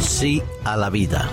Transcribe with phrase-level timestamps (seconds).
[0.00, 1.30] Sí a la vida.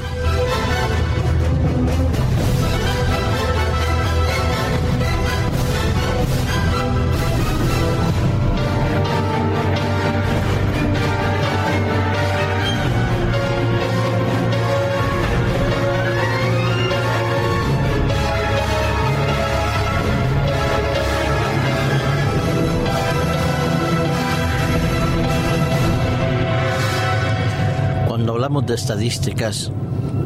[28.61, 29.71] De estadísticas,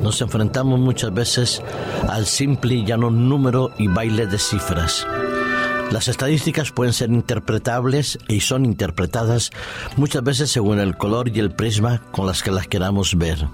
[0.03, 1.61] nos enfrentamos muchas veces
[2.07, 5.07] al simple y llano número y baile de cifras.
[5.91, 9.51] Las estadísticas pueden ser interpretables y son interpretadas
[9.95, 13.47] muchas veces según el color y el prisma con las que las queramos ver.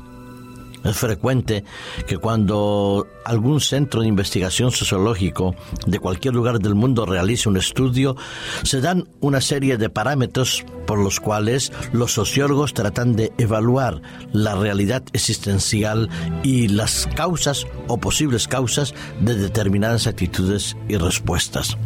[0.84, 1.64] Es frecuente
[2.08, 5.56] que cuando algún centro de investigación sociológico
[5.88, 8.16] de cualquier lugar del mundo realice un estudio,
[8.64, 14.02] se dan una serie de parámetros por los cuales los sociólogos tratan de evaluar
[14.34, 16.09] la realidad existencial
[16.44, 21.78] y las causas o posibles causas de determinadas actitudes y respuestas.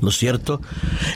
[0.00, 0.60] Lo cierto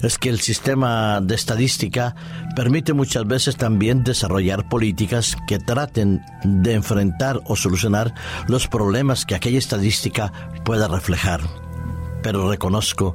[0.03, 2.15] es que el sistema de estadística
[2.57, 8.15] permite muchas veces también desarrollar políticas que traten de enfrentar o solucionar
[8.47, 10.33] los problemas que aquella estadística
[10.65, 11.41] pueda reflejar.
[12.23, 13.15] Pero reconozco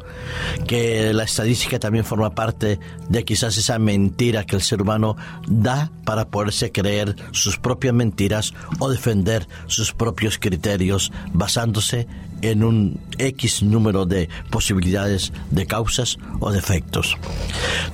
[0.65, 5.17] que la estadística también forma parte de quizás esa mentira que el ser humano
[5.47, 12.07] da para poderse creer sus propias mentiras o defender sus propios criterios basándose
[12.43, 17.17] en un X número de posibilidades de causas o de efectos.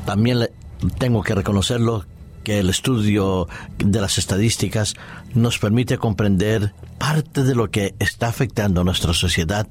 [0.06, 0.50] También
[0.98, 2.06] tengo que reconocerlo
[2.44, 4.96] que el estudio de las estadísticas
[5.34, 9.68] nos permite comprender parte de lo que está afectando a nuestra sociedad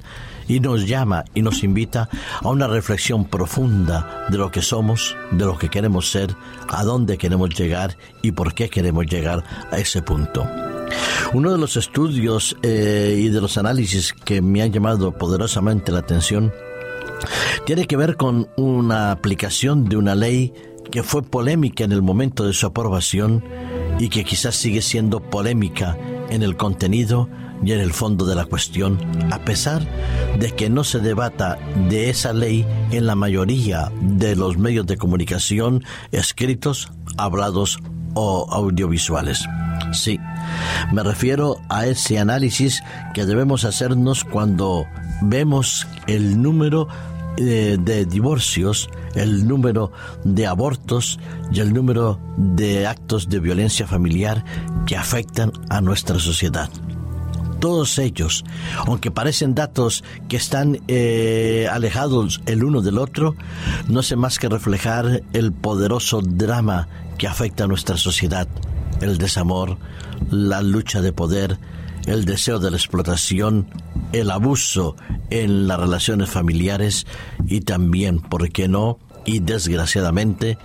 [0.46, 2.08] y nos llama y nos invita
[2.40, 6.34] a una reflexión profunda de lo que somos, de lo que queremos ser,
[6.68, 10.67] a dónde queremos llegar y por qué queremos llegar a ese punto.
[11.32, 15.98] Uno de los estudios eh, y de los análisis que me han llamado poderosamente la
[15.98, 16.52] atención
[17.66, 20.52] tiene que ver con una aplicación de una ley
[20.90, 23.44] que fue polémica en el momento de su aprobación
[23.98, 25.98] y que quizás sigue siendo polémica
[26.30, 27.28] en el contenido
[27.62, 28.98] y en el fondo de la cuestión,
[29.32, 29.86] a pesar
[30.38, 34.96] de que no se debata de esa ley en la mayoría de los medios de
[34.96, 37.80] comunicación escritos, hablados
[38.14, 39.44] o audiovisuales.
[39.92, 40.18] Sí,
[40.92, 42.82] me refiero a ese análisis
[43.14, 44.86] que debemos hacernos cuando
[45.22, 46.86] vemos el número
[47.36, 49.92] de, eh, de divorcios el número
[50.24, 51.18] de abortos
[51.52, 54.44] y el número de actos de violencia familiar
[54.86, 56.70] que afectan a nuestra sociedad.
[57.60, 58.44] Todos ellos,
[58.86, 63.34] aunque parecen datos que están eh, alejados el uno del otro,
[63.88, 66.86] no hacen más que reflejar el poderoso drama
[67.18, 68.46] que afecta a nuestra sociedad,
[69.00, 69.76] el desamor,
[70.30, 71.58] la lucha de poder,
[72.06, 73.68] el deseo de la explotación,
[74.12, 74.96] el abuso
[75.30, 77.06] en las relaciones familiares
[77.46, 78.98] y también, ¿por qué no?
[79.24, 80.58] Y desgraciadamente,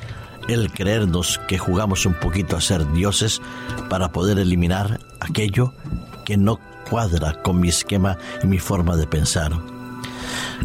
[0.48, 3.42] el creernos que jugamos un poquito a ser dioses
[3.90, 5.74] para poder eliminar aquello
[6.26, 6.60] que no
[6.90, 9.73] cuadra con mi esquema y mi forma de pensar.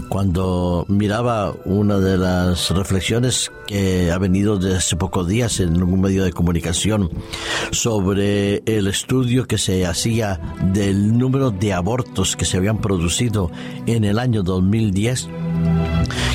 [0.08, 6.00] Cuando miraba una de las reflexiones que ha venido desde hace pocos días en algún
[6.00, 7.10] medio de comunicación
[7.70, 10.40] sobre el estudio que se hacía
[10.72, 13.50] del número de abortos que se habían producido
[13.86, 15.28] en el año 2010,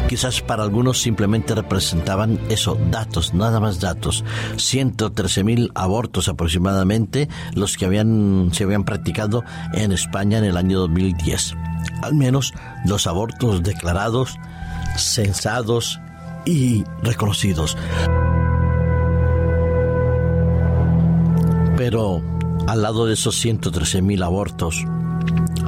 [0.08, 4.24] quizás para algunos simplemente representaban eso, datos, nada más datos.
[4.58, 10.80] 113 mil abortos aproximadamente los que habían, se habían practicado en España en el año
[10.80, 11.56] 2010.
[12.02, 12.54] Al menos
[12.86, 14.38] los abortos declarados,
[14.98, 16.00] censados
[16.46, 17.78] y reconocidos.
[21.78, 22.22] Pero
[22.68, 24.86] al lado de esos 113 mil abortos,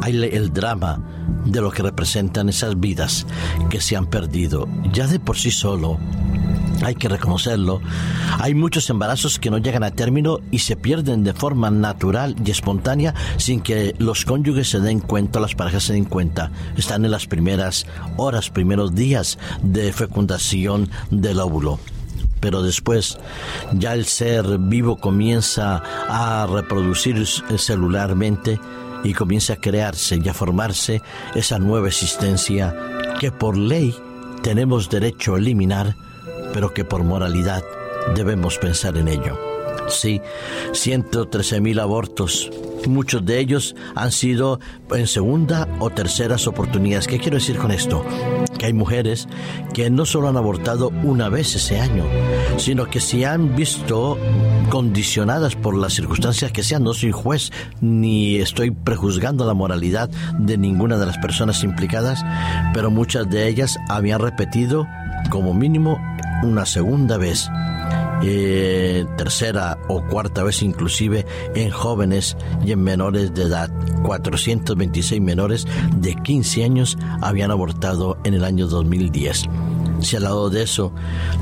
[0.02, 1.00] hay el drama
[1.46, 3.26] de lo que representan esas vidas
[3.70, 4.68] que se han perdido.
[4.92, 6.00] Ya de por sí solo,
[6.84, 7.82] hay que reconocerlo,
[8.40, 12.52] hay muchos embarazos que no llegan a término y se pierden de forma natural y
[12.52, 16.52] espontánea sin que los cónyuges se den cuenta, las parejas se den cuenta.
[16.78, 17.86] Están en las primeras
[18.18, 21.80] horas, primeros días de fecundación del óvulo
[22.42, 23.18] pero después
[23.74, 28.60] ya el ser vivo comienza a reproducir celularmente
[29.06, 31.02] y comienza a crearse y a formarse
[31.36, 32.76] esa nueva existencia
[33.20, 33.96] que por ley
[34.42, 35.96] tenemos derecho a eliminar,
[36.54, 37.64] pero que por moralidad
[38.16, 39.40] debemos pensar en ello.
[39.88, 40.22] Sí,
[40.74, 42.50] 113 mil abortos.
[42.88, 44.60] Muchos de ellos han sido
[44.92, 47.08] en segunda o terceras oportunidades.
[47.08, 48.04] ¿Qué quiero decir con esto?
[48.66, 49.28] Hay mujeres
[49.74, 52.04] que no solo han abortado una vez ese año,
[52.58, 54.18] sino que se han visto
[54.70, 56.84] condicionadas por las circunstancias que sean.
[56.84, 60.10] No soy juez ni estoy prejuzgando la moralidad
[60.40, 62.26] de ninguna de las personas implicadas,
[62.74, 64.88] pero muchas de ellas habían repetido
[65.30, 66.00] como mínimo
[66.44, 67.50] una segunda vez
[68.24, 71.26] eh, tercera o cuarta vez inclusive
[71.56, 73.70] en jóvenes y en menores de edad.
[74.04, 75.68] 426 menores
[75.98, 79.46] de 15 años habían abortado en el año 2010.
[80.06, 80.94] Si al lado de eso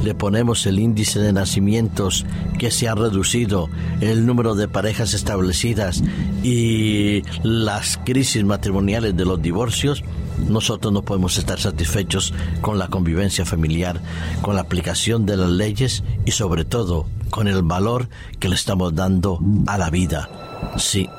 [0.04, 2.26] le ponemos el índice de nacimientos
[2.58, 3.70] que se ha reducido,
[4.00, 6.02] el número de parejas establecidas
[6.44, 10.04] y las crisis matrimoniales de los divorcios,
[10.48, 14.00] nosotros no podemos estar satisfechos con la convivencia familiar,
[14.42, 18.08] con la aplicación de las leyes y sobre todo con el valor
[18.40, 20.30] que le estamos dando a la vida.
[20.78, 21.10] Sí,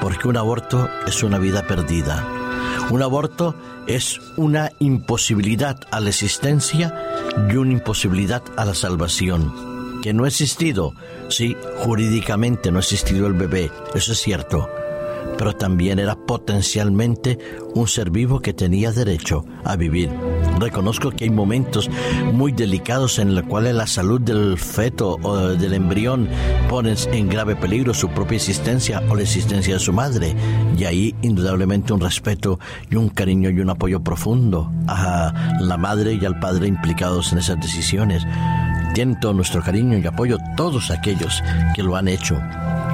[0.00, 2.41] porque un aborto es una vida perdida.
[2.92, 3.54] Un aborto
[3.86, 6.94] es una imposibilidad a la existencia
[7.50, 10.02] y una imposibilidad a la salvación.
[10.02, 10.92] Que no ha existido,
[11.30, 14.68] sí, jurídicamente no ha existido el bebé, eso es cierto
[15.38, 17.38] pero también era potencialmente
[17.74, 20.10] un ser vivo que tenía derecho a vivir.
[20.60, 21.90] Reconozco que hay momentos
[22.32, 26.28] muy delicados en los cuales la salud del feto o del embrión
[26.72, 30.34] pone en grave peligro su propia existencia o la existencia de su madre.
[30.74, 32.58] Y ahí indudablemente un respeto
[32.90, 37.40] y un cariño y un apoyo profundo a la madre y al padre implicados en
[37.40, 38.26] esas decisiones.
[38.94, 41.42] Tienen todo nuestro cariño y apoyo todos aquellos
[41.74, 42.40] que lo han hecho,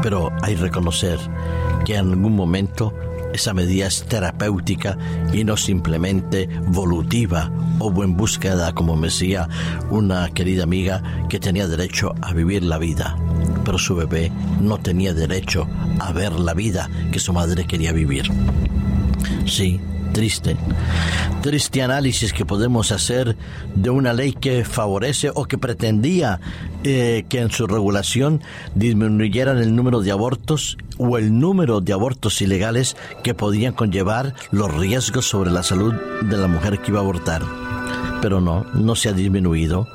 [0.03, 1.21] pero hay reconocer
[1.85, 2.93] que en algún momento
[3.33, 4.99] esa medida es terapéutica
[5.33, 9.49] y no simplemente volutiva o en búsqueda, como me decía
[9.89, 13.17] una querida amiga, que tenía derecho a vivir la vida,
[13.69, 14.33] pero su bebé
[14.63, 15.69] no tenía derecho
[16.01, 18.31] a ver la vida que su madre quería vivir.
[19.45, 19.79] Sí,
[20.15, 20.57] triste.
[21.43, 23.37] Triste análisis que podemos hacer
[23.75, 26.41] de una ley que favorece o que pretendía
[26.83, 28.41] eh, que en su regulación
[28.75, 34.75] disminuyeran el número de abortos o el número de abortos ilegales que podían conllevar los
[34.75, 35.93] riesgos sobre la salud
[36.23, 37.43] de la mujer que iba a abortar.
[38.23, 39.87] Pero no, no se ha disminuido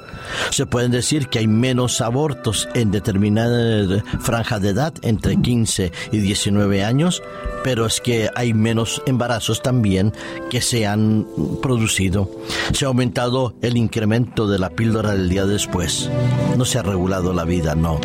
[0.49, 6.17] se pueden decir que hay menos abortos en determinada franja de edad, entre 15 y
[6.19, 7.21] 19 años,
[7.63, 10.13] pero es que hay menos embarazos también
[10.49, 11.27] que se han
[11.61, 12.29] producido.
[12.73, 16.09] Se ha aumentado el incremento de la píldora del día después.
[16.57, 17.99] No se ha regulado la vida, no.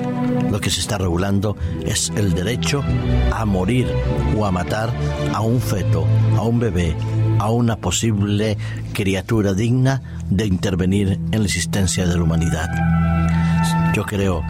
[0.50, 2.82] Lo que se está regulando es el derecho
[3.32, 3.88] a morir
[4.36, 4.90] o a matar
[5.34, 6.06] a un feto,
[6.36, 6.96] a un bebé,
[7.38, 8.56] a una posible
[8.93, 12.69] criatura digna de intervenir en la existencia de la humanidad.
[13.94, 14.43] Yo creo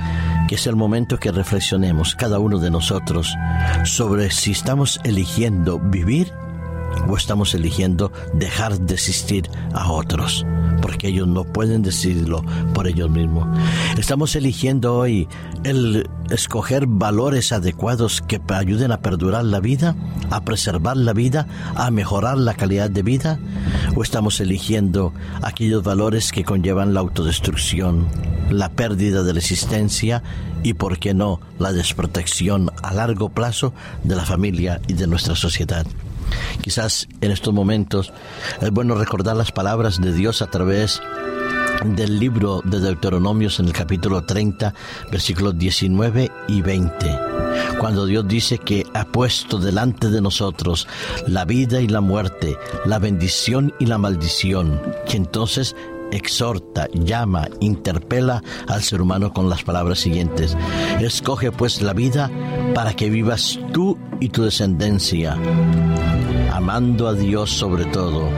[0.49, 3.35] que es el momento que reflexionemos cada uno de nosotros
[3.85, 6.32] sobre si estamos eligiendo vivir
[7.06, 10.46] o estamos eligiendo dejar de existir a otros,
[10.88, 12.43] porque ellos no pueden decidirlo
[12.73, 13.46] por ellos mismos.
[13.99, 15.29] Estamos eligiendo hoy
[15.62, 19.94] el escoger valores adecuados que ayuden a perdurar la vida,
[20.31, 23.38] a preservar la vida, a mejorar la calidad de vida,
[23.96, 25.12] o estamos eligiendo
[25.43, 28.08] aquellos valores que conllevan la autodestrucción,
[28.50, 30.23] la pérdida de la existencia
[30.62, 33.75] y, por qué no, la desprotección a largo plazo
[34.05, 35.87] de la familia y de nuestra sociedad.
[36.60, 38.12] Quizás en estos momentos
[38.61, 41.00] es bueno recordar las palabras de Dios a través
[41.85, 44.75] del libro de Deuteronomios en el capítulo 30,
[45.11, 47.20] versículos 19 y 20,
[47.78, 50.88] cuando Dios dice que ha puesto delante de nosotros
[51.26, 55.76] la vida y la muerte, la bendición y la maldición, que entonces
[56.12, 60.56] exhorta, llama, interpela al ser humano con las palabras siguientes.
[61.00, 62.30] Escoge pues la vida
[62.74, 65.36] para que vivas tú y tu descendencia,
[66.52, 68.28] amando a Dios sobre todo,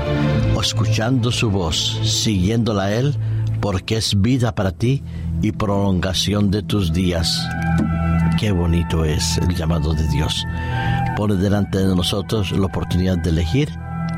[0.61, 3.17] escuchando su voz, siguiéndola a Él,
[3.61, 5.03] porque es vida para ti
[5.43, 7.41] y prolongación de tus días.
[8.39, 10.45] Qué bonito es el llamado de Dios.
[11.17, 13.69] Pone delante de nosotros la oportunidad de elegir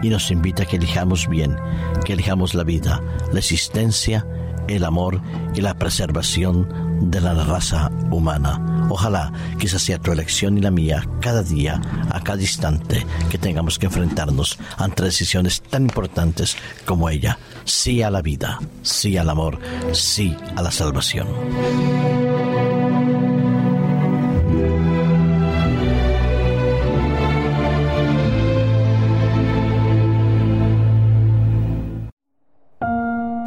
[0.03, 1.57] y nos invita a que elijamos bien,
[2.05, 3.01] que elijamos la vida,
[3.33, 4.27] la existencia,
[4.69, 5.21] el amor
[5.55, 6.69] y la preservación
[7.11, 8.87] de la raza humana.
[8.91, 11.81] Ojalá que esa sea tu elección y la mía cada día,
[12.11, 17.39] a cada instante, que tengamos que enfrentarnos ante decisiones tan importantes como ella.
[17.65, 19.59] Sí a la vida, sí al amor,
[19.93, 21.27] sí a la salvación.